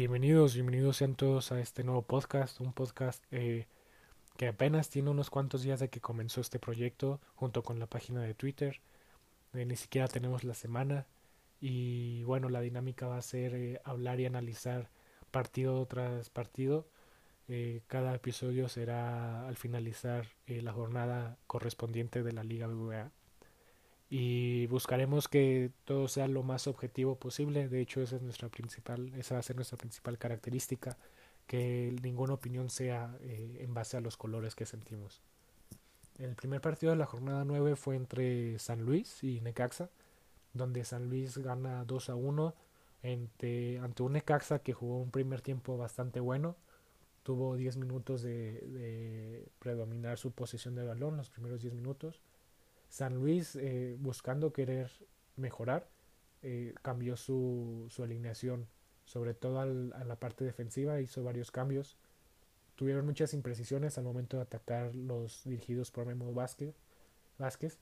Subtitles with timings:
[0.00, 3.66] Bienvenidos, bienvenidos sean todos a este nuevo podcast, un podcast eh,
[4.38, 8.22] que apenas tiene unos cuantos días de que comenzó este proyecto junto con la página
[8.22, 8.80] de Twitter.
[9.52, 11.06] Eh, ni siquiera tenemos la semana
[11.60, 14.88] y bueno, la dinámica va a ser eh, hablar y analizar
[15.30, 16.88] partido tras partido.
[17.86, 23.12] cada episodio será al finalizar la jornada correspondiente de la Liga BBVA
[24.10, 27.68] y buscaremos que todo sea lo más objetivo posible.
[27.68, 30.98] De hecho, esa es nuestra principal, esa va a ser nuestra principal característica,
[31.46, 35.22] que ninguna opinión sea eh, en base a los colores que sentimos.
[36.18, 39.90] El primer partido de la jornada 9 fue entre San Luis y Necaxa,
[40.54, 42.54] donde San Luis gana 2 a 1
[43.04, 46.56] ante, ante un Necaxa que jugó un primer tiempo bastante bueno.
[47.22, 52.20] Tuvo 10 minutos de, de predominar su posición de balón, los primeros 10 minutos
[52.90, 54.90] San Luis, eh, buscando querer
[55.36, 55.88] mejorar,
[56.42, 58.66] eh, cambió su, su, alineación,
[59.04, 61.96] sobre todo al, a la parte defensiva, hizo varios cambios.
[62.74, 66.74] Tuvieron muchas imprecisiones al momento de atacar los dirigidos por Memo Vázquez.
[67.38, 67.78] Vázquez.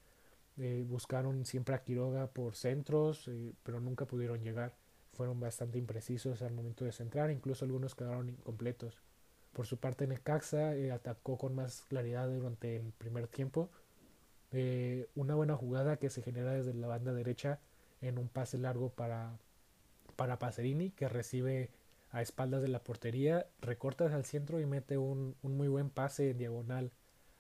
[0.59, 3.31] Eh, buscaron siempre a Quiroga por centros,
[3.63, 4.75] pero nunca pudieron llegar.
[5.15, 9.01] Fueron bastante imprecisos al momento de centrar, incluso algunos quedaron incompletos.
[9.55, 13.71] Por su parte, Necaxa atacó con más claridad durante el primer tiempo
[15.15, 17.59] una buena jugada que se genera desde la banda derecha
[18.01, 19.39] en un pase largo para,
[20.17, 21.71] para Pacerini que recibe
[22.11, 25.91] a espaldas de la portería, recorta hacia el centro y mete un, un muy buen
[25.91, 26.91] pase en diagonal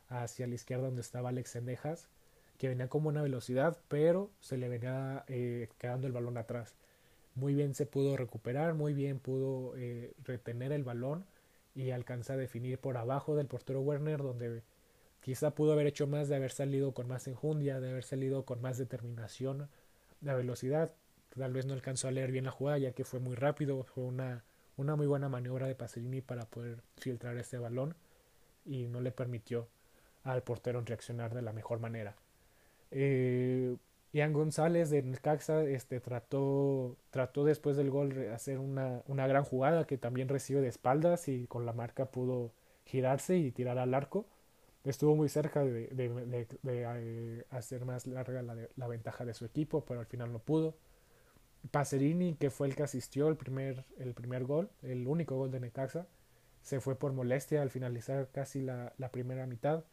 [0.08, 2.08] hacia la izquierda donde estaba Alex Sendejas,
[2.58, 6.74] que venía con buena velocidad, pero se le venía eh, quedando el balón atrás.
[7.34, 11.24] Muy bien se pudo recuperar, muy bien pudo eh, retener el balón
[11.74, 14.62] y alcanza a definir por abajo del portero Werner, donde
[15.20, 18.60] Quizá pudo haber hecho más de haber salido con más enjundia, de haber salido con
[18.62, 19.68] más determinación.
[20.22, 20.92] La velocidad,
[21.36, 24.04] tal vez no alcanzó a leer bien la jugada ya que fue muy rápido, fue
[24.04, 24.44] una,
[24.76, 27.94] una muy buena maniobra de Pasolini para poder filtrar ese balón
[28.64, 29.68] y no le permitió
[30.24, 32.14] al portero reaccionar de la mejor manera.
[32.90, 33.76] Eh,
[34.12, 39.86] Ian González de Necaxa este, trató, trató después del gol hacer una, una gran jugada
[39.86, 42.52] que también recibe de espaldas y con la marca pudo
[42.86, 44.26] girarse y tirar al arco
[44.84, 49.84] estuvo muy cerca de, de, eh, hacer más larga la, la, ventaja de su equipo,
[49.84, 50.76] pero al final no pudo.
[51.70, 55.60] Pacerini, que fue el que asistió el primer, el primer gol, el único gol de
[55.60, 56.06] Necaxa,
[56.62, 59.84] se fue por molestia al finalizar casi la, la primera mitad.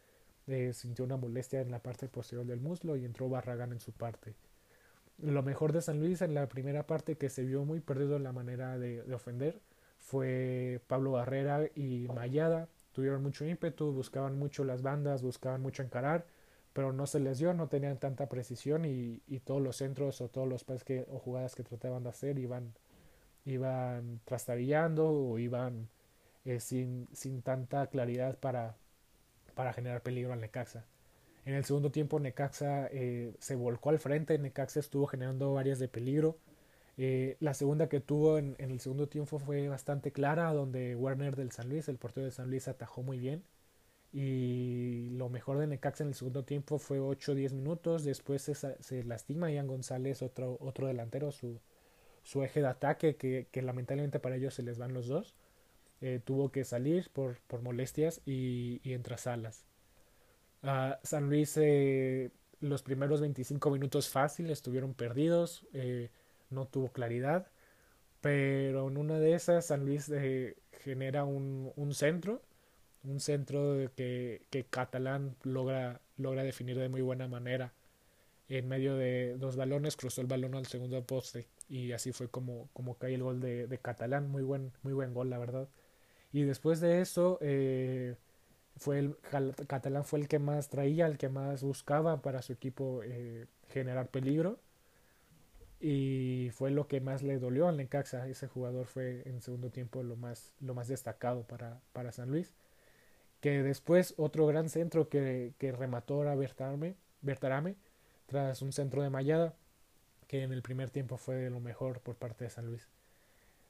[0.48, 3.92] Eh, sintió una molestia en la parte posterior del muslo y entró Barragán en su
[3.94, 4.36] parte.
[5.18, 8.24] Lo mejor de San Luis en la primera parte que se vio muy perdido en
[8.24, 9.62] la manera de, de ofender
[10.00, 16.26] fue Pablo Barrera y Mayada, tuvieron mucho ímpetu, buscaban mucho las bandas, buscaban mucho encarar,
[16.72, 20.30] pero no se les dio, no tenían tanta precisión y, y todos los centros o
[20.30, 22.74] todos los pases o jugadas que trataban de hacer iban,
[23.44, 25.90] iban trastabillando o iban
[26.46, 28.78] eh, sin, sin tanta claridad para,
[29.56, 30.86] para generar peligro al Necaxa.
[31.46, 35.90] En el segundo tiempo Necaxa eh, se volcó al frente, Necaxa estuvo generando varias de
[35.90, 36.38] peligro,
[36.98, 41.52] eh, la segunda que tuvo en, el segundo tiempo fue bastante clara, donde Werner del
[41.52, 43.44] San Luis, el portero del San Luis, atajó muy bien.
[44.14, 48.06] Y lo mejor de Necaxa en el segundo tiempo fue 8-10 minutos.
[48.06, 51.60] Después se, se, lastima Ian González, otro, otro delantero, su,
[52.24, 55.36] su eje de ataque, que, lamentablemente para ellos se les van los dos.
[56.02, 59.66] Eh, tuvo que salir por, por molestias y, y entra Salas.
[60.64, 65.66] Uh, San Luis, eh, los primeros 25 minutos fáciles estuvieron perdidos.
[66.50, 67.48] No tuvo claridad,
[68.22, 72.42] pero en una de esas San Luis eh, genera un, un, centro,
[73.04, 77.74] un centro que, que Catalán logra, logra definir de muy buena manera.
[78.50, 82.70] En medio de dos balones cruzó el balón al segundo poste y así fue como,
[82.74, 85.68] como cae el gol de, Catalán, muy buen, muy buen gol la verdad.
[86.34, 88.16] Y después de eso eh,
[88.78, 89.16] fue el
[89.68, 94.10] Catalán fue el que más traía, el que más buscaba para su equipo eh, generar
[94.10, 94.60] peligro
[95.88, 98.28] y fue lo que más le dolió al Necaxa.
[98.28, 102.56] Ese jugador fue en segundo tiempo lo más, lo más destacado para, para San Luis.
[103.40, 107.76] Que después otro gran centro que, que remató a Bertarame, Bertarame
[108.26, 109.54] tras un centro de mallada
[110.28, 112.90] que en el primer tiempo fue de lo mejor por parte de San Luis.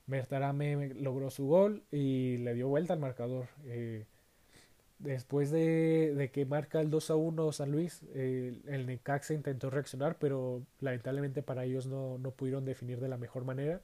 [0.08, 3.50] Bertarame logró su gol y le dio vuelta al marcador.
[3.66, 4.06] Eh,
[5.00, 10.66] Después de, que marca el 2 a 1 San Luis, el Necaxa intentó reaccionar, pero
[10.80, 13.82] lamentablemente para ellos no, no pudieron definir de la mejor manera.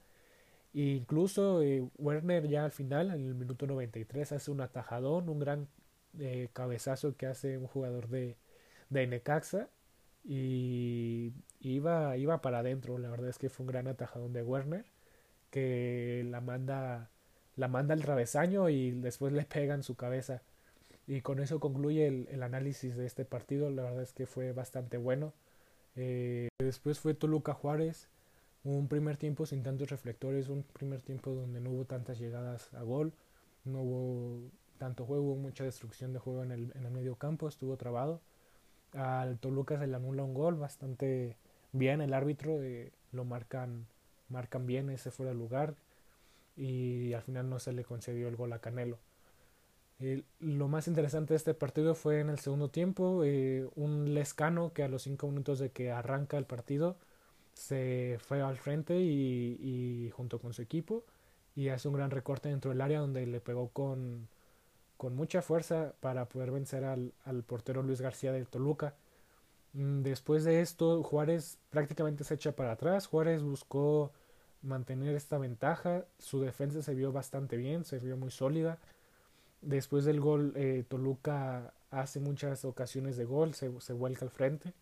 [0.73, 5.39] E incluso eh, Werner ya al final, en el minuto 93, hace un atajadón, un
[5.39, 5.67] gran
[6.19, 8.37] eh, cabezazo que hace un jugador de,
[8.89, 9.69] de Necaxa
[10.23, 12.97] y iba, iba para adentro.
[12.97, 14.85] La verdad es que fue un gran atajadón de Werner
[15.51, 17.11] que la manda
[17.55, 20.41] la manda al travesaño y después le pega en su cabeza.
[21.11, 23.69] Y con eso concluye el, análisis de este partido.
[23.69, 25.33] La verdad es que fue bastante bueno.
[25.97, 28.07] Eh, después fue Toluca Juárez.
[28.63, 32.83] Un primer tiempo sin tantos reflectores, un primer tiempo donde no hubo tantas llegadas a
[32.83, 33.11] gol,
[33.65, 37.75] no hubo tanto juego, mucha destrucción de juego en el, en el medio campo, estuvo
[37.75, 38.21] trabado.
[38.93, 41.35] Al Toluca se le anula un gol bastante
[41.73, 43.85] bien, el árbitro eh, lo marcan,
[44.29, 45.75] marcan bien ese fuera de lugar
[46.55, 48.97] y al final no se le concedió el gol a Canelo.
[50.39, 54.83] Lo más interesante de este partido fue en el segundo tiempo, eh, un Lescano que
[54.83, 56.98] a los cinco minutos de que arranca el partido
[57.53, 61.03] se fue al frente y, junto con su equipo
[61.56, 64.27] y hace un gran recorte dentro del área donde le pegó con,
[64.98, 68.95] con mucha fuerza para poder vencer al, al portero Luis García de Toluca.
[69.74, 73.07] Mm, después de esto, Juárez prácticamente se echa para atrás.
[73.07, 74.12] Juárez buscó
[74.62, 76.06] mantener esta ventaja.
[76.19, 78.80] Su defensa se vio bastante bien, se vio muy sólida.
[79.61, 84.73] Después del gol, eh, Toluca hace muchas ocasiones de gol, se, se vuelca al frente.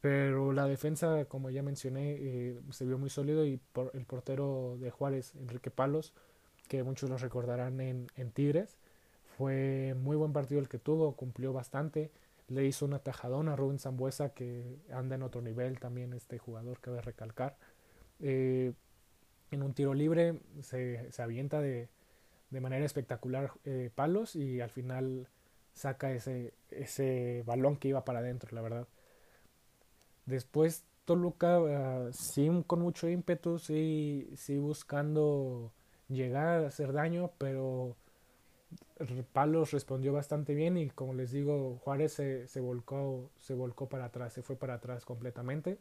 [0.00, 4.76] Pero la defensa, como ya mencioné, eh, se vio muy sólido y por el portero
[4.80, 6.12] de Juárez, Enrique Palos,
[6.68, 8.78] que muchos lo recordarán en, en Tigres,
[9.36, 12.10] fue muy buen partido el que tuvo, cumplió bastante,
[12.48, 16.80] le hizo una tajadona a Rubén Zambuesa que anda en otro nivel también este jugador,
[16.80, 17.56] cabe recalcar.
[18.20, 18.72] Eh,
[19.50, 21.88] en un tiro libre se, se avienta de,
[22.52, 25.28] de, manera espectacular eh, Palos y al final
[25.74, 28.88] saca ese, ese balón que iba para adentro, la verdad.
[30.26, 35.72] Después Toluca, uh, sí con mucho ímpetu, sí, sí buscando
[36.08, 37.96] llegar a hacer daño, pero
[39.32, 44.06] Palos respondió bastante bien y como les digo, Juárez se, se, volcó, se volcó para
[44.06, 45.78] atrás, se fue para atrás completamente,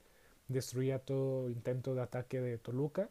[0.48, 3.10] destruía todo intento de ataque de Toluca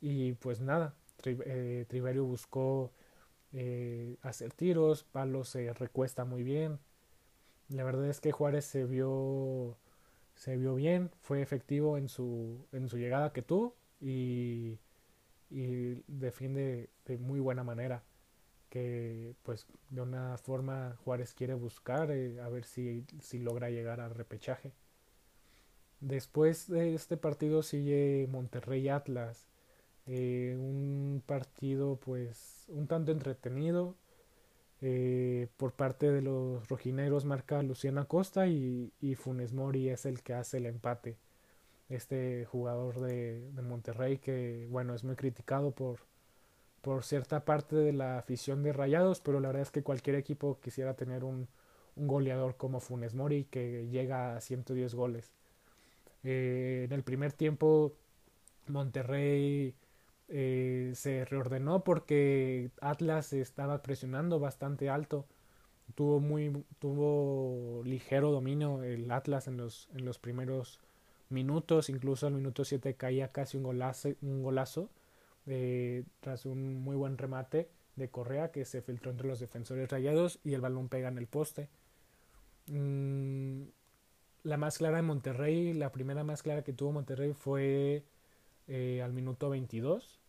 [0.00, 2.92] y pues nada, Tri, eh, Triverio buscó
[3.52, 6.78] eh, hacer tiros, Palos se recuesta muy bien,
[7.68, 9.76] la verdad es que Juárez se vio
[10.34, 14.78] se vio bien, fue efectivo en su, en su llegada que tuvo y,
[15.50, 18.04] y defiende de muy buena manera
[18.70, 24.00] que pues de una forma Juárez quiere buscar eh, a ver si, si logra llegar
[24.00, 24.72] al repechaje.
[26.00, 29.46] Después de este partido sigue Monterrey Atlas,
[30.06, 33.96] eh, un partido pues un tanto entretenido,
[34.82, 40.22] eh, por parte de los rojineros marca Luciana Costa y, y, Funes Mori es el
[40.22, 41.16] que hace el empate.
[41.88, 46.00] Este jugador de, de, Monterrey que, bueno, es muy criticado por,
[46.82, 50.58] por cierta parte de la afición de Rayados, pero la verdad es que cualquier equipo
[50.60, 51.48] quisiera tener un,
[51.96, 55.32] un goleador como Funes Mori que llega a 110 goles.
[56.24, 57.94] Eh, en el primer tiempo
[58.68, 59.74] Monterrey
[60.28, 65.26] eh, se reordenó porque Atlas estaba presionando bastante alto.
[65.94, 70.80] Tuvo muy tuvo ligero dominio el Atlas en los en los primeros
[71.30, 74.90] minutos, incluso al minuto 7 caía casi un golazo, un golazo
[75.46, 80.40] eh, tras un muy buen remate de Correa que se filtró entre los defensores rayados
[80.44, 81.68] y el balón pega en el poste.
[82.68, 83.62] Mm,
[84.42, 88.04] la más clara de Monterrey, la primera más clara que tuvo Monterrey fue
[88.66, 90.20] eh, al minuto 22,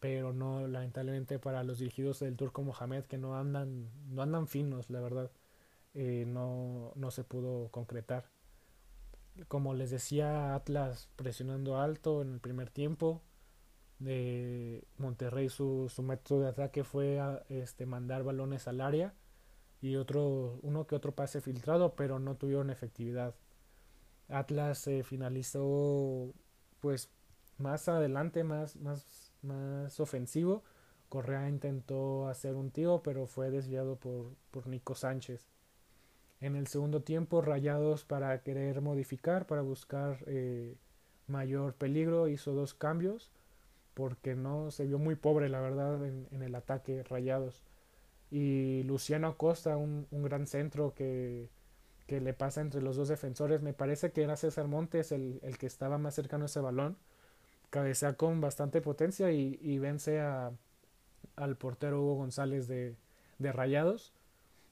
[0.00, 4.90] pero no, lamentablemente para los dirigidos del Turco Mohamed que no andan, no andan finos,
[4.90, 5.30] la verdad,
[5.94, 8.30] eh, no, no se pudo concretar.
[9.48, 13.22] Como les decía, Atlas presionando alto en el primer tiempo.
[13.98, 19.12] De Monterrey su, su método de ataque fue este, mandar balones al área
[19.80, 23.34] y otro, uno que otro pase filtrado, pero no tuvieron efectividad.
[24.28, 26.32] Atlas eh, finalizó
[26.80, 27.10] pues
[27.58, 30.62] más adelante, más, más, más ofensivo.
[31.08, 35.48] Correa intentó hacer un tiro, pero fue desviado por, por Nico Sánchez.
[36.40, 40.76] En el segundo tiempo, Rayados para querer modificar, para buscar eh,
[41.26, 43.32] mayor peligro, hizo dos cambios,
[43.94, 47.64] porque no se vio muy pobre, la verdad, en, el ataque Rayados.
[48.30, 51.50] Y Luciano Acosta, un, un gran centro que,
[52.06, 53.62] que, le pasa entre los dos defensores.
[53.62, 56.98] Me parece que era César Montes el, el que estaba más cercano a ese balón
[57.70, 60.52] cabecea con bastante potencia y, y vence a,
[61.36, 62.96] al portero Hugo González de,
[63.38, 64.12] de, Rayados.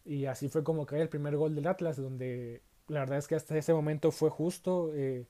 [0.05, 3.35] Y así fue como cae el primer gol del Atlas, donde la verdad es que
[3.35, 5.27] hasta ese momento fue justo eh,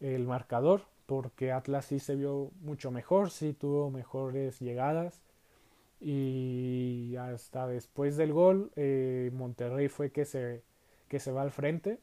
[0.00, 5.22] el marcador, porque Atlas sí se vio mucho mejor, sí tuvo mejores llegadas.
[6.00, 10.62] Y hasta después del gol, eh, Monterrey fue que se,
[11.08, 11.98] que se va al frente,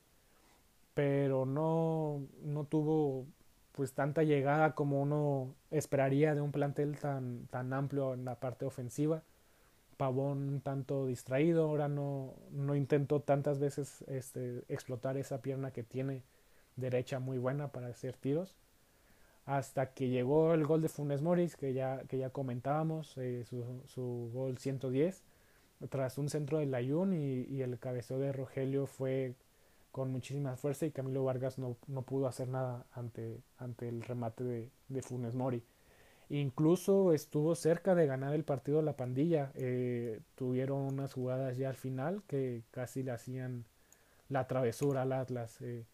[0.93, 3.25] pero no, no tuvo
[3.71, 8.65] pues tanta llegada como uno esperaría de un plantel tan, tan amplio en la parte
[8.65, 9.23] ofensiva.
[9.97, 15.83] Pavón un tanto distraído, ahora no, no intentó tantas veces este, explotar esa pierna que
[15.83, 16.23] tiene
[16.75, 18.57] derecha muy buena para hacer tiros.
[19.45, 23.63] Hasta que llegó el gol de Funes Moris, que ya, que ya comentábamos, eh, su,
[23.85, 25.23] su, gol 110,
[25.89, 29.35] tras un centro de Layún y, y el cabeceo de Rogelio fue
[29.91, 34.43] con muchísima fuerza y Camilo Vargas no, no pudo hacer nada ante, ante el remate
[34.43, 35.63] de, de, Funes Mori.
[36.29, 39.51] Incluso estuvo cerca de ganar el partido la pandilla.
[39.55, 43.65] Eh, tuvieron unas jugadas ya al final que casi le hacían
[44.29, 45.85] la travesura al Atlas, eh,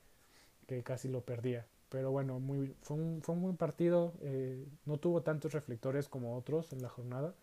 [0.68, 1.66] que casi lo perdía.
[1.90, 4.14] Pero bueno, muy, fue, un, fue un buen partido.
[4.22, 7.34] Eh, no tuvo tantos reflectores como otros en la jornada,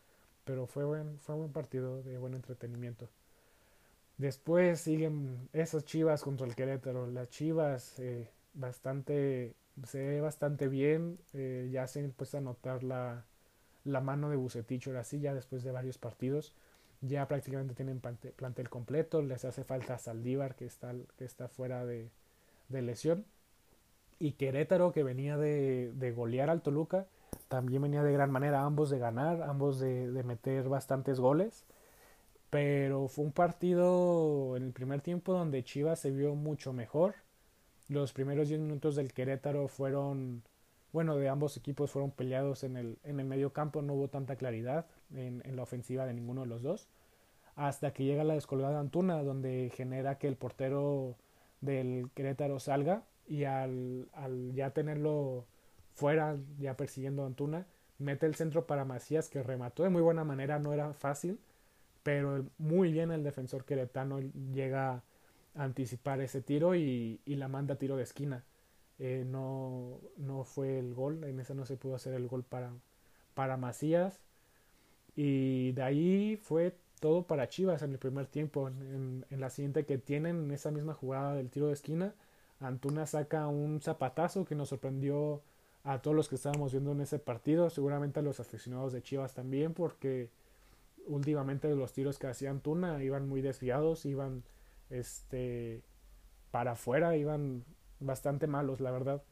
[0.44, 3.08] pero fue, buen, fue un buen partido de buen entretenimiento.
[4.18, 7.06] Después siguen esas Chivas contra el Querétaro.
[7.08, 11.18] Las Chivas eh, bastante se ve bastante bien.
[11.32, 13.24] Eh, ya se empieza a notar la,
[13.84, 16.54] la mano de Bucetich ahora sí, ya después de varios partidos.
[17.00, 19.20] Ya prácticamente tienen plantel completo.
[19.20, 22.10] Les hace falta Saldívar que está, que está fuera de,
[22.68, 23.26] de lesión.
[24.20, 27.06] Y Querétaro que venía de, de, golear al Toluca.
[27.48, 31.64] También venía de gran manera, ambos de ganar, ambos de, de meter bastantes goles.
[32.54, 37.16] Pero fue un partido en el primer tiempo donde Chivas se vio mucho mejor.
[37.88, 40.44] Los primeros 10 minutos del Querétaro fueron,
[40.92, 44.36] bueno, de ambos equipos fueron peleados en el, en el medio campo, no hubo tanta
[44.36, 46.86] claridad en, en la ofensiva de ninguno de los dos.
[47.56, 51.16] Hasta que llega la descolgada Antuna, donde genera que el portero
[51.60, 55.44] del Querétaro salga y al, al ya tenerlo
[55.92, 57.66] fuera, ya persiguiendo a Antuna,
[57.98, 61.40] mete el centro para Macías que remató de muy buena manera, no era fácil
[62.04, 65.02] pero muy bien el defensor queretano llega
[65.56, 68.44] a anticipar ese tiro y, y la manda tiro de esquina.
[68.98, 72.72] Eh, no, no fue el gol, en ese no se pudo hacer el gol para,
[73.34, 74.20] para Macías.
[75.16, 78.68] Y de ahí fue todo para Chivas en el primer tiempo.
[78.68, 82.14] En, en, la siguiente que tienen, en esa misma jugada del tiro de esquina,
[82.60, 85.42] Antuna saca un zapatazo que nos sorprendió
[85.84, 89.34] a todos los que estábamos viendo en ese partido, seguramente a los aficionados de Chivas
[89.34, 90.30] también, porque
[91.06, 94.44] últimamente los tiros que hacían Tuna iban muy desviados, iban
[94.90, 95.82] este
[96.50, 97.64] para afuera, iban
[98.00, 99.22] bastante malos, la verdad.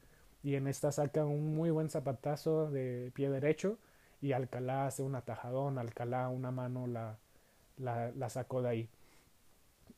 [0.43, 3.79] Y en esta saca un muy buen zapatazo de pie derecho
[4.21, 7.19] y Alcalá hace un atajadón, Alcalá una mano la,
[7.76, 8.91] la, la sacó de ahí.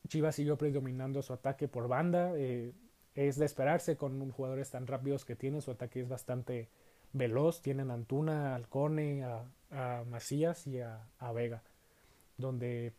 [0.07, 2.33] Chivas siguió predominando su ataque por banda.
[2.35, 2.73] Eh,
[3.15, 5.61] es de esperarse con jugadores tan rápidos que tiene.
[5.61, 6.69] Su ataque es bastante
[7.13, 7.61] veloz.
[7.61, 11.63] Tienen Antuna, Alcone, a, a Macías y a, Vega,
[12.37, 12.93] donde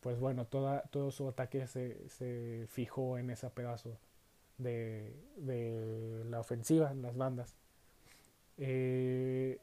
[0.00, 3.98] pues bueno, toda, todo su ataque se, se fijó en ese pedazo
[4.58, 7.56] de, de, la ofensiva, en las bandas.
[8.58, 9.58] Eh,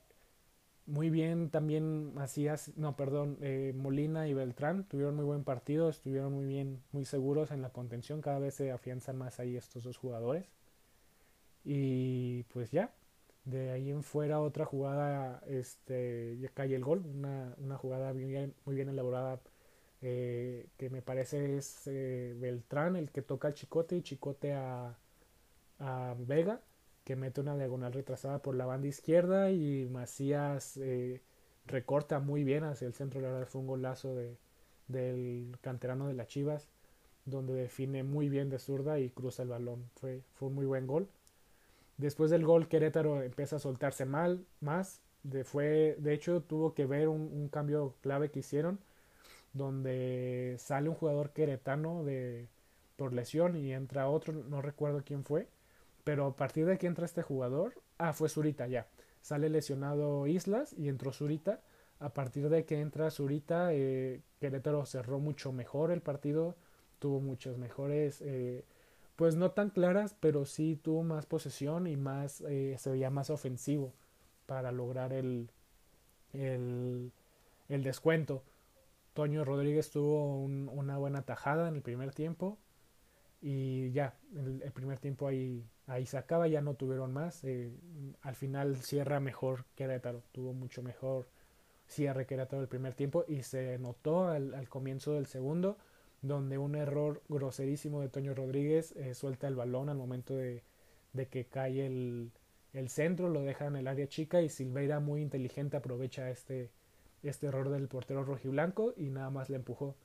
[0.88, 6.34] muy bien también Macías, no, perdón, eh, Molina y Beltrán tuvieron muy buen partido, estuvieron
[6.34, 9.98] muy bien, muy seguros en la contención, cada vez se afianzan más ahí estos dos
[9.98, 10.52] jugadores.
[11.64, 12.92] Y pues ya,
[13.46, 18.26] de ahí en fuera otra jugada, este, ya cae el gol, una, una jugada muy
[18.26, 19.40] bien, muy bien elaborada
[20.02, 24.98] eh, que me parece es eh, Beltrán el que toca al Chicote y Chicote a,
[25.80, 26.62] a, Vega
[27.04, 31.22] que mete una diagonal retrasada por la banda izquierda y Macías eh,
[31.68, 34.38] recorta muy bien hacia el centro, la verdad fue un golazo de,
[34.88, 36.68] del canterano de las Chivas
[37.26, 40.88] donde define muy bien de zurda y cruza el balón, fue, fue un muy buen
[40.88, 41.08] gol.
[41.98, 45.02] Después del gol, Querétaro empieza a soltarse mal, más.
[45.24, 48.80] De, fue, de hecho, tuvo que ver un, cambio clave que hicieron,
[49.54, 52.48] donde sale un jugador queretano de,
[52.96, 55.48] por lesión y entra otro, no recuerdo quién fue,
[56.04, 58.88] pero a partir de que entra este jugador, ah, fue Zurita ya.
[59.22, 61.62] Sale lesionado Islas y entró Zurita.
[62.00, 66.56] A partir de que entra Zurita, eh, Querétaro cerró mucho mejor el partido,
[66.98, 68.66] tuvo muchos mejores eh,
[69.16, 73.30] pues no tan claras, pero sí tuvo más posesión y más eh, se veía más
[73.30, 73.94] ofensivo
[74.46, 75.50] para lograr el,
[76.34, 77.12] el,
[77.70, 78.44] el descuento.
[79.14, 82.58] Toño Rodríguez tuvo un, una buena tajada en el primer tiempo
[83.42, 87.44] y ya, el, el, primer tiempo ahí, ahí se acaba, ya no tuvieron más.
[87.44, 87.72] Eh,
[88.22, 91.28] al final cierra mejor Querétaro, tuvo mucho mejor
[91.88, 95.78] cierre Querétaro el primer tiempo y se notó al, al comienzo del segundo
[96.22, 100.64] donde un error groserísimo de Toño Rodríguez eh, suelta el balón al momento de,
[101.14, 102.32] de que cae el,
[102.74, 106.70] el, centro, lo deja en el área chica y Silveira muy inteligente aprovecha este,
[107.24, 109.96] este error del portero rojiblanco y nada más le empujó.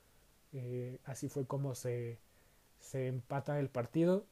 [0.53, 2.17] Eh, así fue como se,
[2.79, 4.25] se empata el partido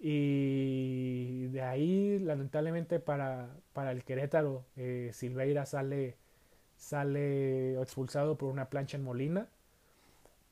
[0.00, 6.16] y de ahí, lamentablemente para, para el Querétaro, eh, Silveira sale,
[6.76, 9.48] sale expulsado por una plancha en Molina.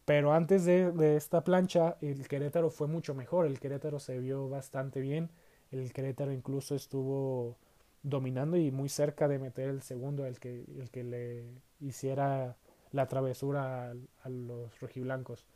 [0.05, 3.47] Pero antes de, esta plancha, el Querétaro fue mucho mejor.
[3.47, 5.31] El Querétaro se vio bastante bien.
[5.71, 7.57] El Querétaro incluso estuvo
[8.03, 11.45] dominando y muy cerca de meter el segundo, el que, el que le
[11.81, 12.57] hiciera
[12.91, 13.95] la travesura a,
[14.25, 15.47] a los rojiblancos.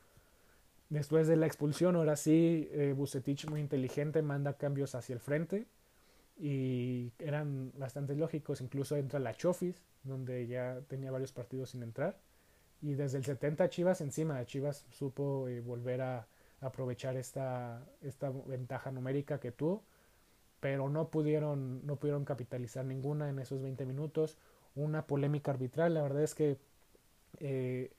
[0.89, 5.67] Después de la expulsión, ahora sí, eh, Bucetich muy inteligente manda cambios hacia el frente
[6.39, 8.61] y eran bastante lógicos.
[8.61, 12.17] Incluso entra la Chofis, donde ya tenía varios partidos sin entrar.
[12.83, 16.27] Y desde el 70 Chivas encima, Chivas supo eh, volver a
[16.61, 19.83] aprovechar esta, esta ventaja numérica que tuvo,
[20.61, 24.39] pero no pudieron, no pudieron capitalizar ninguna en esos 20 minutos.
[24.75, 26.59] Una polémica arbitral, la verdad es que
[27.41, 27.93] eh,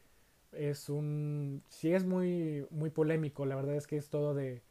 [0.52, 4.62] es un sí es muy muy polémico la verdad es que es todo de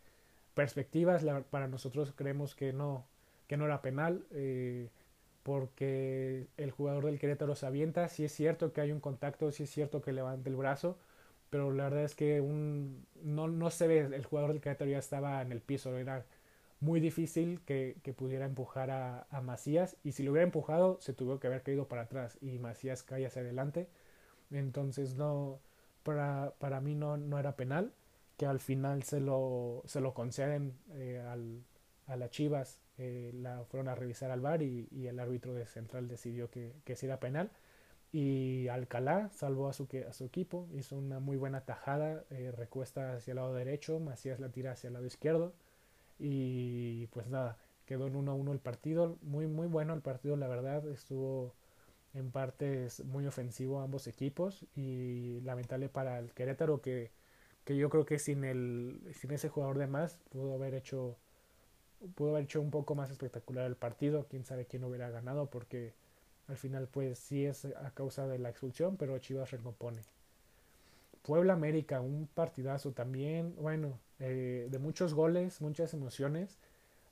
[0.54, 3.06] perspectivas para nosotros creemos que no
[3.46, 4.90] que no era penal eh,
[5.46, 9.62] porque el jugador del Querétaro se avienta sí es cierto que hay un contacto sí
[9.64, 10.98] es cierto que levanta el brazo
[11.50, 12.40] pero la verdad es que
[13.22, 16.24] no, no se ve el jugador del Querétaro ya estaba en el piso era
[16.80, 21.12] muy difícil que, que pudiera empujar a, a Macías y si lo hubiera empujado se
[21.14, 23.88] tuvo que haber caído para atrás y Macías cae hacia adelante
[24.50, 25.60] entonces no
[26.02, 27.92] para, para mí no, no era penal,
[28.36, 31.64] que al final se lo, se lo conceden eh, al,
[32.06, 35.66] a las Chivas, eh, la fueron a revisar al VAR y, y, el árbitro de
[35.66, 37.50] central decidió que, que sí era penal.
[38.12, 43.14] Y Alcalá salvó a su, a su equipo, hizo una muy buena tajada, eh, recuesta
[43.14, 45.54] hacia el lado derecho, Macías la tira hacia el lado izquierdo
[46.18, 50.86] y pues nada, quedó en 1-1 el partido, muy muy bueno el partido, la verdad,
[50.88, 51.54] estuvo
[52.14, 57.12] en partes muy ofensivo a ambos equipos y lamentable para el Querétaro que,
[57.64, 61.18] que yo creo que sin el sin ese jugador de más pudo haber hecho
[62.14, 65.94] pudo haber hecho un poco más espectacular el partido quién sabe quién hubiera ganado porque
[66.48, 70.02] al final pues sí es a causa de la expulsión pero Chivas recompone
[71.22, 76.58] Puebla América un partidazo también bueno eh, de muchos goles muchas emociones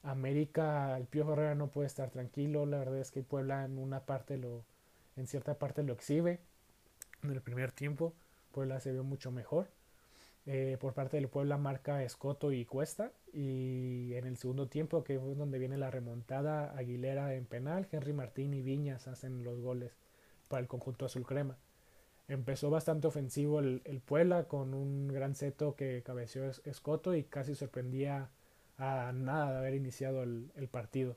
[0.02, 4.00] América el Pío Herrera no puede estar tranquilo la verdad es que Puebla en una
[4.00, 4.64] parte lo
[5.16, 6.40] en cierta parte lo exhibe.
[7.22, 8.12] En el primer tiempo,
[8.52, 9.68] Puebla se vio mucho mejor.
[10.46, 13.12] Eh, por parte del Puebla marca Escoto y Cuesta.
[13.32, 18.12] Y en el segundo tiempo, que es donde viene la remontada, Aguilera en penal, Henry
[18.12, 19.96] Martín y Viñas hacen los goles
[20.48, 21.56] para el conjunto azul crema.
[22.28, 27.54] Empezó bastante ofensivo el, el Puebla con un gran seto que cabeció Escoto y casi
[27.54, 28.30] sorprendía
[28.78, 31.16] a nada de haber iniciado el, el partido.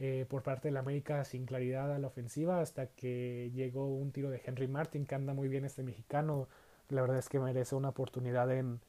[0.00, 4.28] Eh, por parte del América sin claridad a la ofensiva hasta que llegó un tiro
[4.28, 6.48] de Henry Martin que anda muy bien este mexicano
[6.88, 8.80] la verdad es que merece una oportunidad en,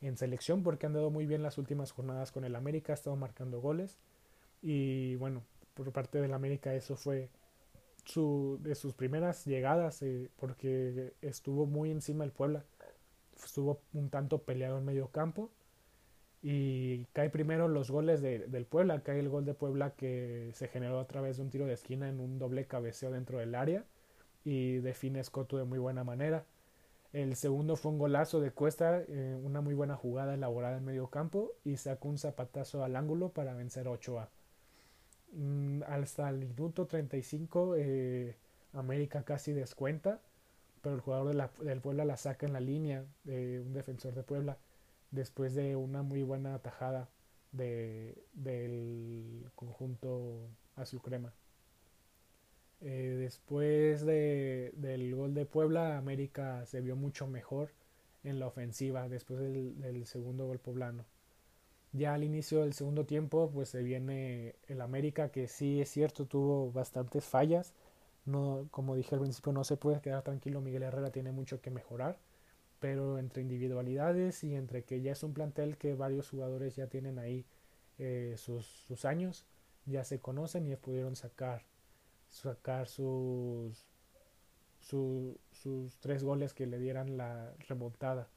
[0.00, 3.16] en selección porque han dado muy bien las últimas jornadas con el América ha estado
[3.16, 3.98] marcando goles.
[4.62, 5.42] Y bueno
[5.74, 7.30] por parte del América eso fue
[8.04, 12.64] su, de sus primeras llegadas eh, porque estuvo muy encima el Puebla.
[13.42, 15.50] Estuvo un tanto peleado en medio campo.
[16.42, 20.68] Y cae primero los goles de, del Puebla, cae el gol de Puebla que se
[20.68, 23.84] generó a través de un tiro de esquina en un doble cabeceo dentro del área
[24.42, 26.46] y define Scotto de muy buena manera.
[27.12, 31.08] El segundo fue un golazo de Cuesta, eh, una muy buena jugada elaborada en medio
[31.10, 34.30] campo y sacó un zapatazo al ángulo para vencer a Ochoa.
[35.32, 38.36] Mm, hasta el minuto 35 eh,
[38.72, 40.20] América casi descuenta,
[40.82, 44.14] pero el jugador de la, del Puebla la saca en la línea, de un defensor
[44.14, 44.58] de Puebla
[45.10, 47.08] después de una muy buena tajada
[47.52, 51.32] de, del conjunto azul crema.
[52.82, 57.70] Eh, después de, del gol de Puebla, América se vio mucho mejor
[58.24, 61.04] en la ofensiva después del, segundo gol poblano.
[61.92, 66.26] Ya al inicio del segundo tiempo, pues se viene el América que sí es cierto
[66.26, 67.74] tuvo bastantes fallas.
[68.26, 70.60] No, como dije al principio, no se puede quedar tranquilo.
[70.60, 72.18] Miguel Herrera tiene mucho que mejorar
[72.80, 77.18] pero entre individualidades y entre que ya es un plantel que varios jugadores ya tienen
[77.18, 77.44] ahí
[77.98, 79.44] eh, sus, sus, años,
[79.84, 81.62] ya se conocen y pudieron sacar,
[82.30, 83.86] sacar sus,
[84.80, 88.28] su, sus tres goles que le dieran la remontada.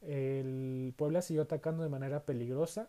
[0.00, 2.88] El Puebla siguió atacando de manera peligrosa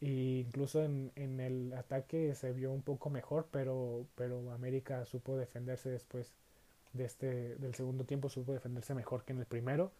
[0.00, 5.36] e incluso en, en el ataque se vio un poco mejor, pero, pero América supo
[5.36, 6.34] defenderse después
[6.92, 9.92] de este, del segundo tiempo supo defenderse mejor que en el primero.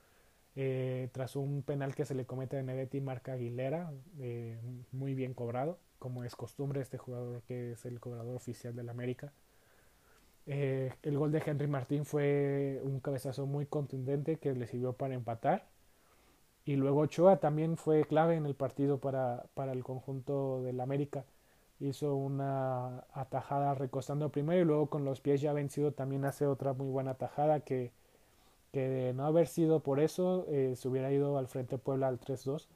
[0.57, 4.59] Eh, tras un penal que se le comete a Neretti, marca Aguilera, eh,
[4.93, 9.33] muy bien cobrado, como es costumbre este jugador que es el cobrador oficial del América.
[10.47, 15.14] Eh, el gol de Henry Martín fue un cabezazo muy contundente que le sirvió para
[15.14, 15.67] empatar.
[16.64, 21.25] Y luego Ochoa también fue clave en el partido para, para el conjunto del América.
[21.81, 26.73] hizo una atajada recostando primero y luego con los pies ya vencido también hace otra
[26.75, 27.93] muy buena atajada que,
[28.75, 32.21] que de no haber sido por eso eh, se hubiera ido al frente Puebla al
[32.21, 32.67] 3-2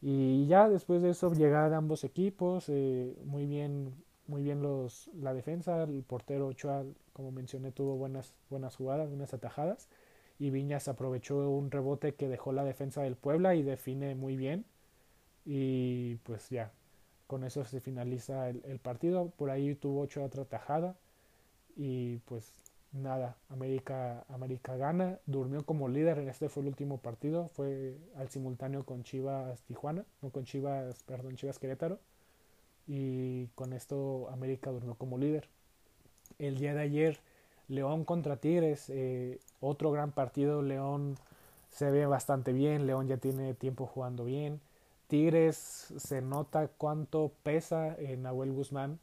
[0.00, 3.92] y ya después de eso llegar ambos equipos eh, muy bien
[4.28, 9.34] muy bien los la defensa el portero Ochoa como mencioné tuvo buenas buenas jugadas buenas
[9.34, 9.88] atajadas
[10.38, 14.64] y Viñas aprovechó un rebote que dejó la defensa del Puebla y define muy bien
[15.44, 16.72] y pues ya
[17.26, 19.30] con eso se finaliza el, partido.
[19.36, 20.96] Por ahí tuvo ocho otra tajada.
[21.76, 25.18] Y pues nada, América, América gana.
[25.26, 26.18] Durmió como líder.
[26.18, 27.48] En este fue el último partido.
[27.48, 30.04] Fue al simultáneo con Chivas Tijuana.
[30.22, 31.98] No con Chivas, perdón, Chivas Querétaro.
[32.86, 35.48] Y con esto América durmió como líder.
[36.38, 37.20] El día de ayer,
[37.68, 38.90] León contra Tigres.
[38.90, 40.62] Eh, otro gran partido.
[40.62, 41.16] León
[41.70, 42.86] se ve bastante bien.
[42.86, 44.60] León ya tiene tiempo jugando bien.
[45.08, 48.98] Tigres se nota cuánto pesa en Nahuel Guzmán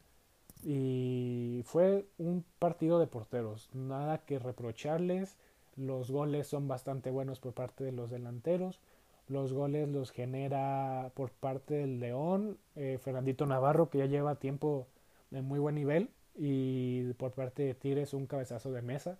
[0.64, 5.36] y fue un partido de porteros, nada que reprocharles,
[5.76, 8.80] los goles son bastante buenos por parte de los delanteros,
[9.28, 14.86] los goles los genera por parte del León, eh, Fernandito Navarro que ya lleva tiempo
[15.30, 19.18] de muy buen nivel y por parte de Tigres un cabezazo de mesa,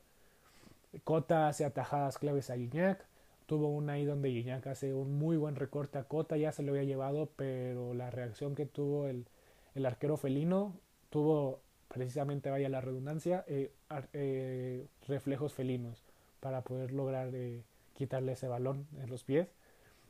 [1.04, 3.04] Cota hace atajadas claves a Guiñac,
[3.46, 6.72] Tuvo una ahí donde Gignac hace un muy buen recorte a Cota, ya se lo
[6.72, 9.26] había llevado, pero la reacción que tuvo el,
[9.74, 10.72] el arquero felino
[11.14, 13.70] tuvo precisamente, vaya la redundancia, eh,
[14.14, 16.03] eh, reflejos felinos
[16.40, 17.62] para poder lograr eh,
[17.94, 19.46] quitarle ese balón en los pies.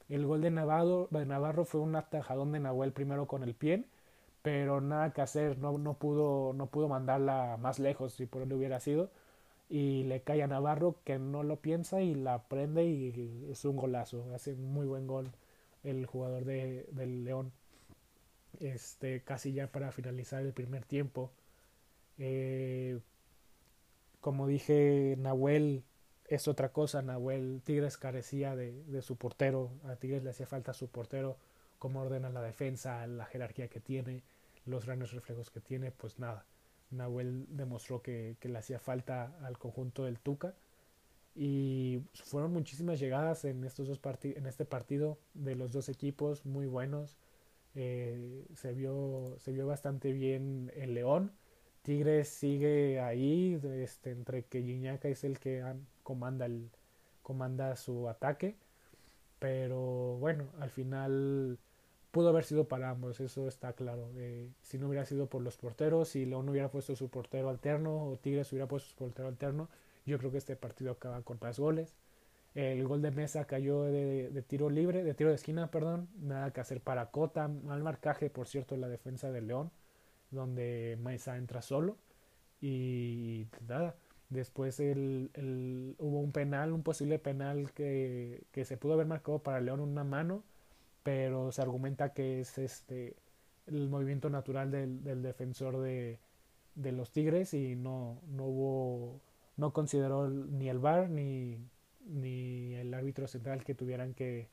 [0.09, 3.85] El gol de Navarro, de Navarro fue un atajadón de Nahuel primero con el pie,
[4.40, 8.55] pero nada que hacer, no, no, pudo, no pudo mandarla más lejos si por él
[8.55, 9.11] hubiera sido
[9.69, 13.77] y le cae a Navarro que no lo piensa y la prende y es un
[13.77, 15.33] golazo, hace un muy buen gol
[15.83, 17.53] el jugador de, del León.
[18.61, 21.33] Este, casi ya para finalizar el primer tiempo.
[22.19, 23.01] Eh,
[24.21, 25.85] como dije, Nahuel
[26.27, 27.03] es otra cosa.
[27.03, 29.71] Nahuel Tigres carecía de, de, su portero.
[29.85, 31.37] A Tigres le hacía falta su portero.
[31.79, 34.23] Cómo ordena la defensa, la jerarquía que tiene,
[34.64, 36.47] los grandes reflejos que tiene, pues nada.
[36.90, 40.55] Nahuel demostró que, le hacía falta al conjunto del Tuca.
[41.35, 46.67] Y fueron muchísimas llegadas en, estos dos en este partido de los dos equipos, muy
[46.67, 47.19] buenos.
[47.75, 51.33] Eh, se, vio, se vio bastante bien el León.
[51.83, 55.63] Tigres sigue ahí, este, entre que Giñaca es el que
[56.03, 56.71] comanda, el,
[57.23, 58.57] comanda su ataque.
[59.39, 61.59] Pero bueno, al final
[62.11, 64.09] pudo haber sido para ambos, eso está claro.
[64.17, 68.07] Eh, si no hubiera sido por los porteros, si León hubiera puesto su portero alterno
[68.07, 69.69] o Tigres hubiera puesto su portero alterno,
[70.07, 71.95] yo creo que este partido acaba con más goles.
[72.55, 76.09] El gol de mesa cayó de, tiro libre, de tiro de esquina, perdón.
[76.21, 77.49] Nada que hacer para Cota.
[77.49, 79.71] Mal marcaje, por cierto, en la defensa de León,
[80.31, 81.97] donde Mesa entra solo.
[82.61, 83.97] Y nada,
[84.31, 89.61] después el, hubo un penal, un posible penal que, que se pudo haber marcado para
[89.61, 90.45] León una mano
[91.05, 93.14] pero se argumenta que es este
[93.67, 96.19] el movimiento natural del, del defensor de,
[96.75, 99.21] de, los Tigres y no, no hubo
[99.57, 101.59] no consideró ni el VAR ni,
[102.05, 104.49] ni el árbitro central que tuvieran que,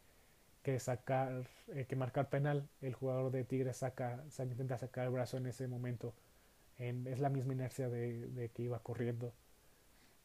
[0.64, 5.38] que sacar eh, que marcar penal el jugador de Tigres saca intenta sacar el brazo
[5.38, 6.14] en ese momento
[6.78, 9.34] en, es la misma inercia de, de que iba corriendo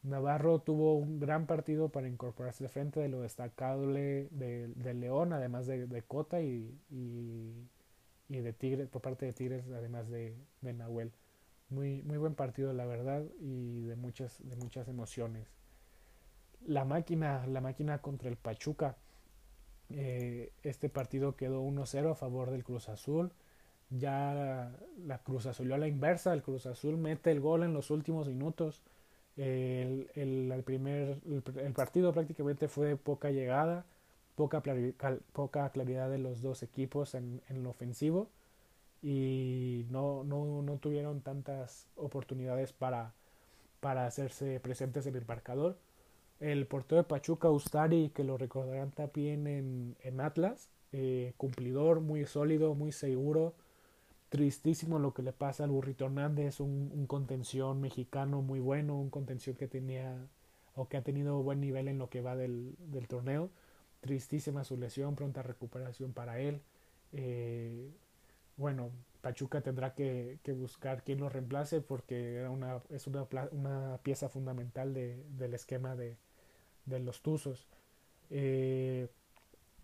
[0.03, 5.67] Navarro tuvo un gran partido para incorporarse de frente de lo destacable de, León, además
[5.67, 7.67] de, de Cota y, y,
[8.29, 11.11] y, de Tigres, por parte de Tigres, además de, de, Nahuel.
[11.69, 15.56] Muy, muy buen partido, la verdad, y de muchas, de muchas emociones.
[16.65, 18.95] La máquina, la máquina contra el Pachuca.
[19.89, 23.31] Eh, este partido quedó 1-0 a favor del Cruz Azul.
[23.89, 24.73] Ya
[25.05, 28.27] la, Cruz Azul a la inversa, el Cruz Azul mete el gol en los últimos
[28.27, 28.81] minutos
[29.37, 33.85] el, el, primer, el, partido prácticamente fue de poca llegada,
[34.35, 34.63] poca,
[35.31, 38.29] poca claridad de los dos equipos en, en lo ofensivo
[39.03, 43.13] y no, no, no, tuvieron tantas oportunidades para,
[43.79, 45.77] para hacerse presentes en el marcador.
[46.39, 52.25] El portero de Pachuca, Ustari, que lo recordarán también en, en Atlas, eh, cumplidor, muy
[52.25, 53.55] sólido, muy seguro,
[54.29, 59.55] tristísimo lo que le pasa al Burrito Hernández, un, contención mexicano muy bueno, un contención
[59.55, 60.27] que tenía
[60.75, 63.49] o que ha tenido buen nivel en lo que va del, del torneo.
[64.01, 66.61] Tristísima su lesión, pronta recuperación para él.
[67.13, 67.89] Eh,
[68.57, 74.29] bueno, Pachuca tendrá que, que, buscar quien lo reemplace porque una, es una, una pieza
[74.29, 76.17] fundamental de, del esquema de,
[76.87, 77.67] de los Tuzos.
[78.31, 79.07] Eh,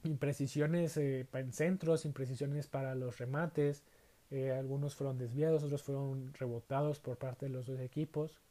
[0.04, 3.84] imprecisiones eh, en centros, imprecisiones para los remates,
[4.32, 8.42] Eh, algunos fueron desviados, otros fueron rebotados por parte de los dos equipos.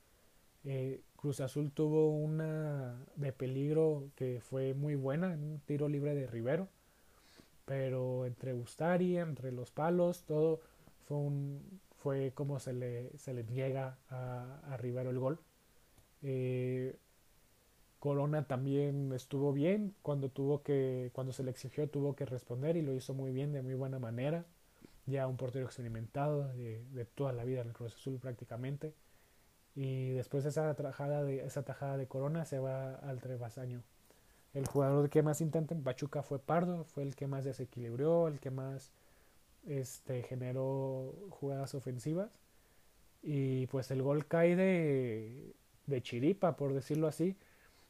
[1.16, 6.68] Cruz Azul tuvo una de peligro que fue muy buena, un tiro libre de Rivero.
[7.64, 10.60] Pero entre Ustari, entre los palos, todo
[11.06, 15.38] fue un fue como se le, se le niega a, a Rivero el gol.
[18.02, 22.82] Corona también estuvo bien cuando tuvo que cuando se le exigió tuvo que responder y
[22.82, 24.44] lo hizo muy bien de muy buena manera.
[25.06, 28.92] Ya un portero experimentado de, de toda la vida en el Cruz Azul prácticamente.
[29.76, 33.84] Y después de esa tajada de esa tajada de Corona se va al Trevasaño
[34.52, 38.40] el jugador que más intenta en Pachuca fue Pardo fue el que más desequilibró el
[38.40, 38.90] que más
[39.64, 42.40] este generó jugadas ofensivas.
[43.22, 45.54] Y pues el gol cae de,
[45.86, 47.36] de chiripa por decirlo así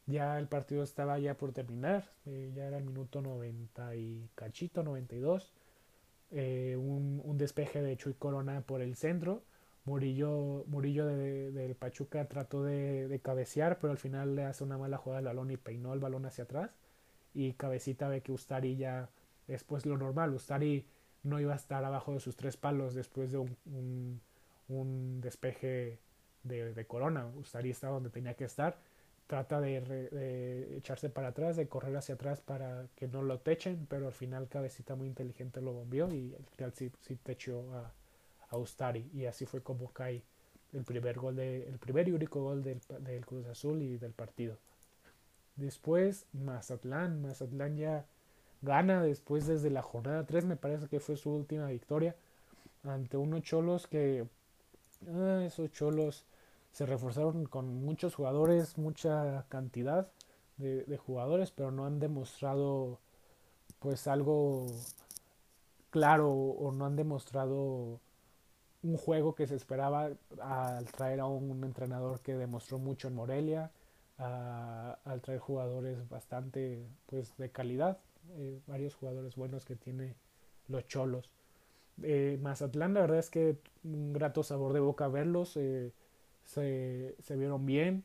[0.05, 4.83] ya el partido estaba ya por terminar, eh, ya era el minuto 90 y cachito,
[4.83, 5.53] 92.
[6.31, 9.43] Eh, un, un, despeje de Chuy Corona por el centro.
[9.85, 14.77] Murillo, Murillo de, de Pachuca trató de, de, cabecear, pero al final le hace una
[14.77, 16.71] mala jugada al balón y peinó el balón hacia atrás.
[17.33, 19.09] Y Cabecita ve que Ustari ya
[19.47, 20.33] es pues lo normal.
[20.33, 20.85] Ustari
[21.23, 24.21] no iba a estar abajo de sus tres palos después de un,
[24.69, 25.99] un, despeje
[26.43, 27.27] de, de Corona.
[27.37, 28.77] Ustari está donde tenía que estar
[29.27, 34.07] trata de, echarse para atrás, de correr hacia atrás para que no lo techen, pero
[34.07, 37.91] al final Cabecita muy inteligente lo bombeó y al final sí, sí techó a,
[38.49, 40.23] a, Ustari y así fue como cae
[40.73, 44.11] el primer gol de, el primer y único gol del, del Cruz Azul y del
[44.11, 44.57] partido.
[45.55, 48.05] Después Mazatlán, Mazatlán ya
[48.61, 52.15] gana después desde la jornada 3, me parece que fue su última victoria
[52.83, 54.25] ante unos cholos que
[55.07, 56.25] ah, esos cholos
[56.73, 60.09] se reforzaron con muchos jugadores, mucha cantidad
[60.57, 62.99] de, de, jugadores, pero no han demostrado
[63.79, 64.67] pues algo
[65.89, 68.01] claro o no han demostrado
[68.83, 73.71] un juego que se esperaba al traer a un, entrenador que demostró mucho en Morelia,
[74.17, 77.97] al traer jugadores bastante pues de calidad,
[78.37, 80.15] eh, varios jugadores buenos que tiene
[80.67, 81.29] los Cholos.
[82.01, 85.57] Eh, Mazatlán la verdad es que un grato sabor de boca verlos.
[85.57, 85.91] Eh,
[86.45, 88.03] se, se vieron bien.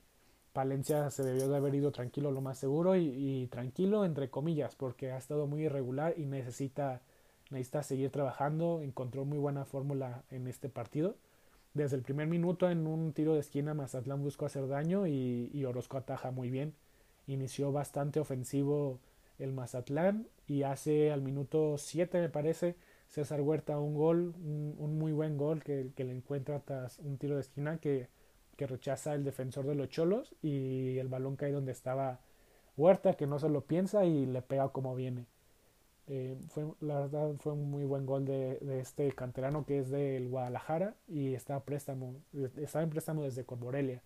[0.52, 4.74] Palencia se debió de haber ido tranquilo lo más seguro y, y, tranquilo entre comillas
[4.74, 7.02] porque ha estado muy irregular y necesita,
[7.50, 8.80] necesita seguir trabajando.
[8.82, 11.16] Encontró muy buena fórmula en este partido.
[11.74, 15.64] Desde el primer minuto en un tiro de esquina Mazatlán buscó hacer daño y, y
[15.64, 16.74] Orozco ataja muy bien.
[17.26, 18.98] Inició bastante ofensivo
[19.38, 22.74] el Mazatlán y hace al minuto 7 me parece
[23.06, 27.18] César Huerta un gol, un, un muy buen gol que, que le encuentra tras un
[27.18, 28.08] tiro de esquina que
[28.58, 32.18] que rechaza el defensor de los Cholos y el balón cae donde estaba
[32.76, 35.26] Huerta, que no se lo piensa y le pega como viene.
[36.08, 40.28] Eh, fue, la verdad fue un muy buen gol de, este canterano que es del
[40.28, 42.16] Guadalajara y está, préstamo,
[42.56, 44.02] está en préstamo desde Cormorelia.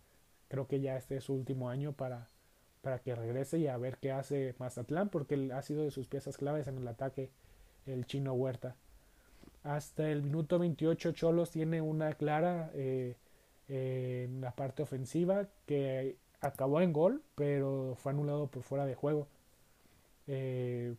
[0.49, 2.29] Creo que ya este es su último año para,
[2.83, 6.37] para que regrese y a ver qué hace Mazatlán porque ha sido de sus piezas
[6.37, 7.31] claves en el ataque
[7.87, 8.77] el chino Huerta.
[9.63, 13.17] Hasta el minuto 28 Cholos tiene una clara eh,
[13.69, 19.29] en la parte ofensiva que acabó en gol, pero fue anulado por fuera de juego.
[20.27, 20.95] Eh,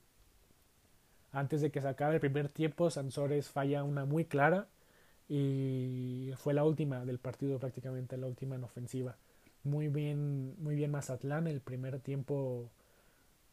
[1.31, 4.67] antes de que se acabe el primer tiempo, Sansores falla una muy clara
[5.27, 9.17] y fue la última del partido prácticamente, la última en ofensiva.
[9.63, 12.69] Muy bien, muy bien Mazatlán, el primer tiempo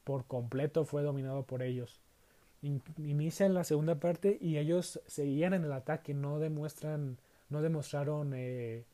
[0.04, 2.00] por completo fue dominado por ellos.
[2.62, 7.18] Inicia en la segunda parte y ellos seguían en el ataque, no demuestran,
[7.48, 8.84] no demostraron eh,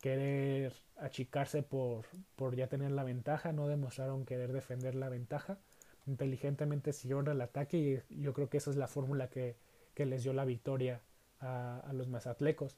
[0.00, 2.04] querer achicarse por,
[2.36, 5.58] por ya tener la ventaja, no demostraron querer defender la ventaja,
[6.06, 9.56] inteligentemente siguieron el ataque y yo creo que esa es la fórmula que,
[9.94, 11.00] que les dio la victoria
[11.40, 12.76] a, a los mazatlecos.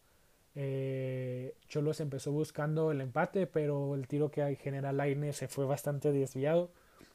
[0.55, 6.13] Eh, Cholos empezó buscando el empate, pero el tiro que genera Laine se fue bastante
[6.13, 6.73] desviado.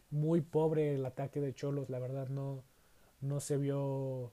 [0.09, 2.63] Muy pobre el ataque de Cholos, la verdad no,
[3.21, 4.31] no se vio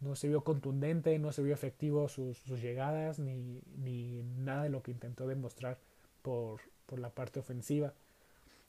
[0.00, 4.68] no se vio contundente, no se vio efectivo sus, sus llegadas ni, ni, nada de
[4.68, 5.78] lo que intentó demostrar
[6.22, 7.94] por, por la parte ofensiva.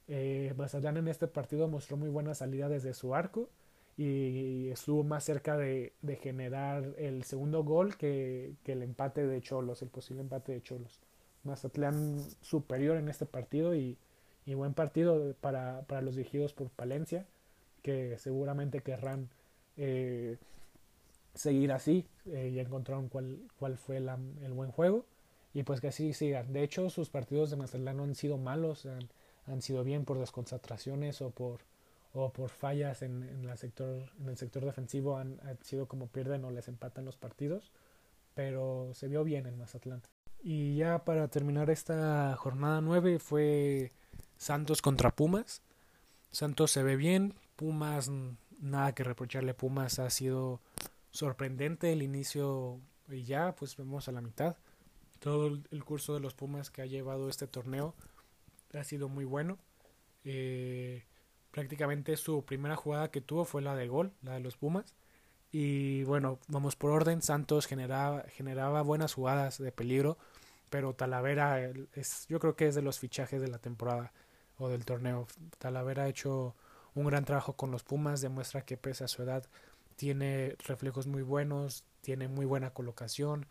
[0.07, 3.49] Eh, Mazatlán en este partido mostró muy buena salida desde su arco
[3.97, 9.41] y estuvo más cerca de, de generar el segundo gol que, que, el empate de
[9.41, 10.99] Cholos, el posible empate de Cholos.
[11.43, 13.97] Mazatlán superior en este partido y,
[14.45, 17.25] y buen partido para, para, los dirigidos por Palencia,
[17.83, 19.29] que seguramente querrán
[19.77, 20.38] eh,
[21.35, 22.07] seguir así.
[22.25, 25.05] Eh, ya encontraron cuál, cuál fue el buen juego.
[25.53, 26.51] Y pues que así sigan.
[26.51, 28.85] De hecho, sus partidos de Mazatlán no han sido malos.
[28.85, 29.09] Han,
[29.45, 31.61] han sido bien por desconcentraciones o por,
[32.13, 35.17] o por fallas en, en, la sector, en el sector defensivo.
[35.17, 37.71] Han, han, sido como pierden o les empatan los partidos.
[38.33, 40.01] pero se vio bien el Mazatlán.
[40.43, 43.91] Y ya para terminar esta jornada 9 fue
[44.37, 45.61] Santos contra Pumas.
[46.31, 48.11] Santos se ve bien, Pumas
[48.59, 50.59] nada que reprocharle, Pumas ha sido
[51.15, 54.58] sorprendente el inicio y ya pues vemos a la mitad.
[55.19, 57.95] Todo el curso de los Pumas que ha llevado este torneo
[58.73, 59.58] ha sido muy bueno.
[60.25, 61.06] Eh,
[61.51, 64.93] prácticamente su primera jugada que tuvo fue la de gol, la de los Pumas.
[65.51, 67.21] Y bueno, vamos por orden.
[67.21, 70.17] Santos generaba, generaba buenas jugadas de peligro,
[70.69, 74.12] pero Talavera es, yo creo que es de los fichajes de la temporada
[74.58, 75.28] o del torneo.
[75.60, 76.56] Talavera ha hecho
[76.93, 79.45] un gran trabajo con los Pumas, demuestra que pese a su edad
[79.95, 83.47] tiene reflejos muy buenos, tiene muy buena colocación.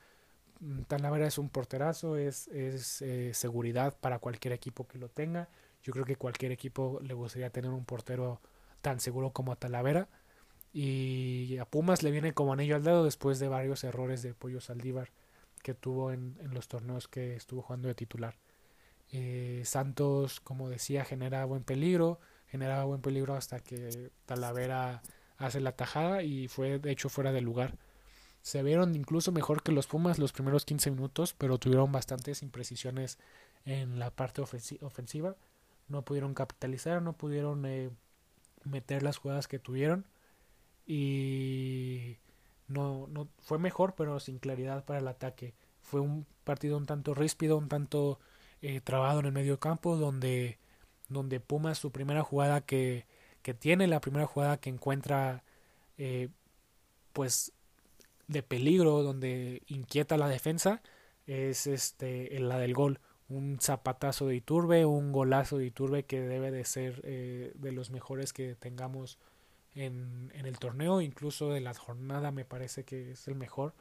[0.60, 5.48] Mm, Talavera es un porterazo, es, es eh, seguridad para cualquier equipo que lo tenga.
[5.82, 8.40] Yo creo que cualquier equipo le gustaría tener un portero
[8.80, 10.08] tan seguro como Talavera.
[10.72, 14.60] Y a Pumas le viene como anillo al dedo después de varios errores de Pollo
[14.60, 15.10] Saldívar
[15.62, 18.36] que tuvo en, en los torneos que estuvo jugando de titular.
[19.12, 25.02] Eh, Santos, como decía, genera buen peligro, generaba buen peligro hasta que Talavera
[25.36, 27.76] hace la tajada y fue de hecho fuera de lugar.
[28.42, 33.18] Se vieron incluso mejor que los Pumas los primeros 15 minutos, pero tuvieron bastantes imprecisiones
[33.64, 35.36] en la parte ofensiva.
[35.88, 37.90] No pudieron capitalizar, no pudieron eh,
[38.64, 40.06] meter las jugadas que tuvieron
[40.86, 42.18] y
[42.68, 45.54] no, no fue mejor, pero sin claridad para el ataque.
[45.82, 48.18] Fue un partido un tanto ríspido, un tanto
[48.62, 50.58] eh, trabado en el medio campo, donde,
[51.08, 53.06] donde Pumas su primera jugada que,
[53.44, 55.44] que tiene, la primera jugada que encuentra
[55.98, 56.30] eh,
[57.12, 57.52] pues
[58.26, 60.82] de peligro, donde inquieta la defensa,
[61.26, 63.00] es este la del gol.
[63.28, 67.90] Un zapatazo de Iturbe, un golazo de Iturbe que debe de ser eh, de los
[67.90, 69.18] mejores que tengamos
[69.74, 73.74] en, en, el torneo, incluso de la jornada me parece que es el mejor.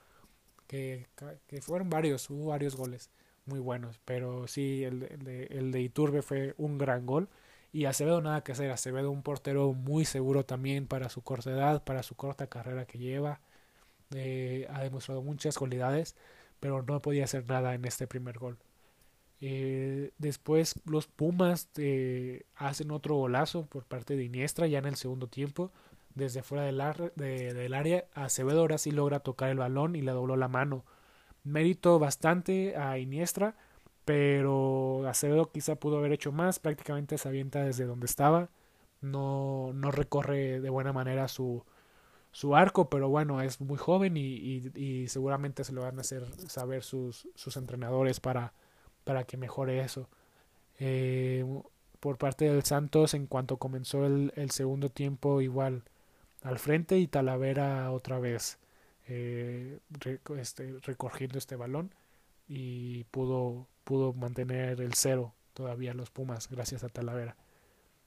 [0.68, 1.08] Que,
[1.48, 3.12] que fueron varios, hubo varios goles
[3.46, 4.02] muy buenos.
[4.04, 7.30] Pero sí, el, de, el de Iturbe fue un gran gol.
[7.74, 8.72] Y Acevedo nada que hacer.
[8.72, 13.00] Acevedo un portero muy seguro también para su corta edad, para su corta carrera que
[13.00, 13.42] lleva.
[14.16, 16.16] Eh, ha demostrado muchas cualidades,
[16.60, 18.58] pero no podía hacer nada en este primer gol.
[19.42, 24.96] Eh, después los Pumas eh, hacen otro golazo por parte de Iniestra ya en el
[24.96, 25.72] segundo tiempo.
[26.16, 26.82] Desde fuera del,
[27.16, 30.86] de, del área, Acevedo ahora sí logra tocar el balón y le dobló la mano
[31.44, 33.56] mérito bastante a Iniestra,
[34.06, 38.50] pero Acevedo quizá pudo haber hecho más, prácticamente se avienta desde donde estaba,
[39.02, 41.64] no, no recorre de buena manera su,
[42.32, 46.26] su arco, pero bueno, es muy joven y, y, seguramente se lo van a hacer
[46.50, 48.54] saber sus, sus entrenadores para,
[49.04, 50.10] para que mejore eso.
[50.80, 51.46] Eh,
[52.00, 55.84] por parte del Santos, en cuanto comenzó el, segundo tiempo, igual
[56.42, 58.60] al frente y Talavera otra vez
[59.08, 59.80] eh,
[60.38, 61.96] este, recogiendo este balón
[62.48, 67.38] y pudo, pudo mantener el cero todavía los Pumas gracias a Talavera.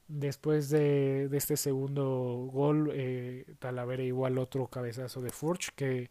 [0.08, 6.10] Después de, este segundo gol, eh, Talavera igual otro cabezazo de Furch que,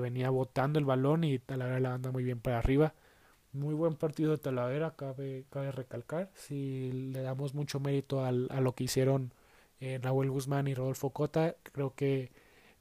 [0.00, 2.94] venía botando el balón y Talavera la anda muy bien para arriba.
[3.52, 6.30] Muy buen partido de Talavera, cabe, recalcar.
[6.34, 9.34] Si le damos mucho mérito al, a lo que hicieron
[9.80, 12.32] eh, Nahuel Guzmán y Rodolfo Cota, creo que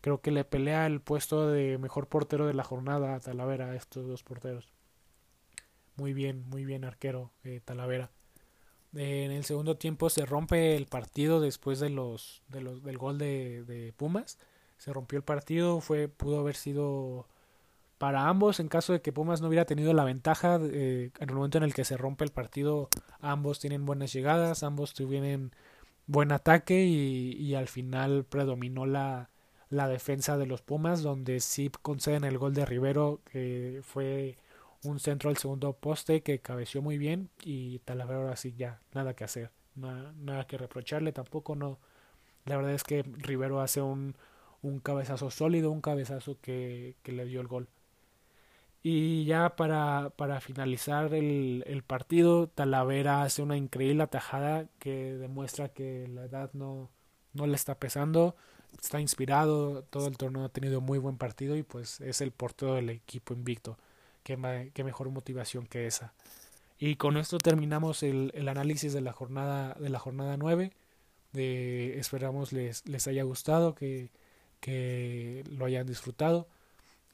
[0.01, 3.75] creo que le pelea el puesto de mejor portero de la jornada a Talavera a
[3.75, 4.71] estos dos porteros.
[6.01, 8.09] Muy bien, muy bien arquero eh, Talavera.
[8.95, 12.97] Eh, en el segundo tiempo se rompe el partido después de los, de los del
[12.97, 14.39] gol de, Pumas.
[14.79, 17.27] Se rompió el partido, fue pudo haber sido
[17.99, 21.35] para ambos en caso de que Pumas no hubiera tenido la ventaja eh, en el
[21.35, 22.89] momento en el que se rompe el partido.
[23.19, 25.53] Ambos tienen buenas llegadas, ambos tuvieron
[26.07, 29.29] buen ataque y, y al final predominó la,
[29.69, 34.35] la defensa de los Pumas, donde sí conceden el gol de Rivero, que fue
[34.83, 39.15] un centro al segundo poste que cabeció muy bien y Talavera ahora sí ya nada
[39.15, 41.79] que hacer, nada, nada que reprocharle tampoco, no.
[42.45, 44.15] La verdad es que Rivero hace un,
[44.61, 47.67] un cabezazo sólido, un cabezazo que, que le dio el gol.
[48.83, 55.69] Y ya para, para finalizar el, el, partido, Talavera hace una increíble atajada que demuestra
[55.69, 56.89] que la edad no,
[57.33, 58.35] no le está pesando
[58.79, 62.75] está inspirado, todo el torneo ha tenido muy buen partido y pues es el portero
[62.75, 63.77] del equipo invicto.
[64.23, 66.13] Qué, mejor motivación que esa.
[66.77, 70.71] Y con esto terminamos el, análisis de la jornada de la jornada 9.
[71.33, 74.09] De, esperamos les, les haya gustado, que,
[74.59, 76.47] que lo hayan disfrutado.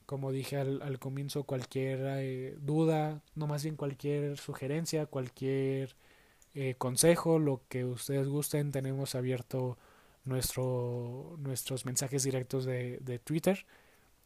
[0.05, 5.95] Como dije al, al comienzo, cualquier eh, duda, no más bien cualquier sugerencia, cualquier
[6.59, 9.77] eh, consejo, lo que ustedes gusten, tenemos abierto
[10.25, 13.65] nuestro, nuestros mensajes directos de, de Twitter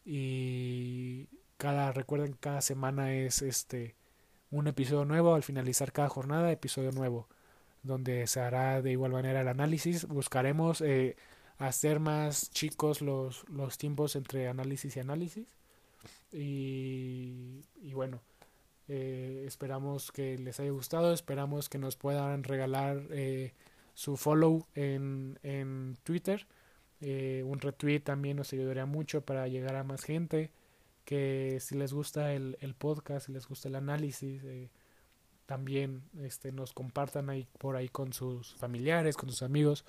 [0.06, 1.28] y
[1.62, 3.94] cada, recuerden, cada semana es este
[4.50, 7.28] un episodio nuevo, al finalizar cada jornada, episodio nuevo,
[7.84, 10.08] donde se hará de igual manera el análisis.
[10.08, 11.16] Buscaremos eh,
[11.60, 15.46] hacer más chicos los, los tiempos entre análisis y análisis.
[16.32, 18.22] Y, y bueno,
[18.88, 23.54] eh, esperamos que les haya gustado, esperamos que nos puedan regalar eh,
[23.94, 26.48] su follow en, en Twitter.
[27.02, 30.50] Eh, un retweet también nos ayudaría mucho para llegar a más gente.
[31.06, 34.44] Que si les gusta el, el podcast, si les gusta el análisis,
[35.46, 39.86] también este, nos compartan ahí por ahí con sus familiares, con sus amigos.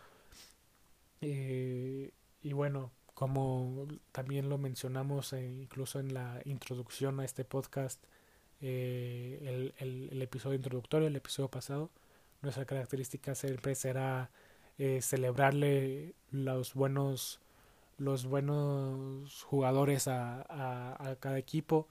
[1.21, 8.03] y bueno, como también lo mencionamos incluso en la introducción a este podcast,
[8.61, 11.91] eh, el, el, episodio introductorio, el episodio pasado.
[12.41, 14.31] Nuestra característica siempre será
[14.79, 17.41] eh, celebrarle los buenos
[18.03, 21.89] los buenos jugadores a, a, cada equipo.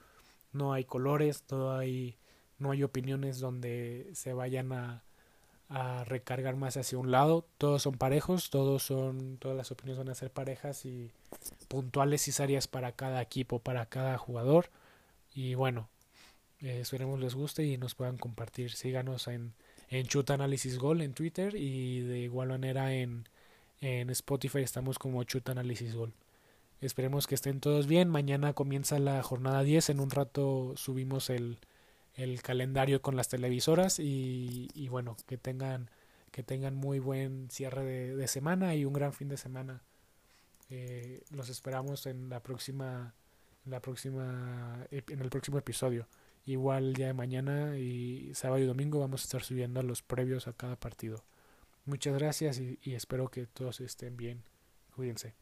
[0.52, 2.18] No hay colores, no hay,
[2.58, 5.02] no hay opiniones donde se vayan a,
[6.04, 7.46] recargar más hacia un lado.
[7.56, 11.10] Todos son parejos, todos son, todas las opiniones van a ser parejas y
[11.68, 14.68] puntuales y serias para cada equipo, para cada jugador.
[15.34, 15.88] Y bueno,
[16.60, 18.72] eh, esperemos les guste y nos puedan compartir.
[18.72, 19.54] Síganos en,
[19.88, 23.26] en Chuta Análisis Gol en Twitter y de igual manera en,
[23.82, 26.14] en Spotify estamos como Chuta Análisis Gol.
[26.80, 28.08] Esperemos que estén todos bien.
[28.08, 29.90] Mañana comienza la jornada 10.
[29.90, 31.58] En un rato subimos el,
[32.14, 35.90] el calendario con las televisoras y, y, bueno, que tengan,
[36.30, 39.82] que tengan muy buen cierre de, semana y un gran fin de semana.
[40.70, 43.14] Eh, los esperamos en la próxima,
[43.64, 46.06] en la próxima, en el próximo episodio.
[46.46, 50.52] Igual día de mañana y sábado y domingo vamos a estar subiendo los previos a
[50.52, 51.24] cada partido.
[51.84, 54.44] Muchas gracias y, espero que todos estén bien.
[54.94, 55.34] Cuídense.